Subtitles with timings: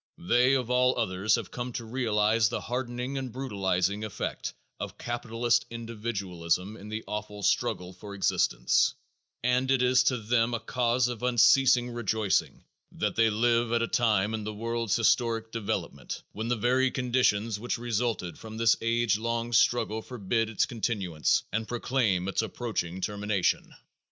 [0.17, 5.67] They of all others have come to realize the hardening and brutalizing effect of capitalist
[5.69, 8.95] individualism in the awful struggle for existence
[9.43, 13.87] and it is to them a cause of unceasing rejoicing that they live at a
[13.87, 19.19] time in the world's historic development when the very conditions which resulted from this age
[19.19, 23.75] long struggle forbid its continuance and proclaim its approaching termination.